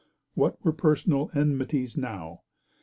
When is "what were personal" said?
0.33-1.29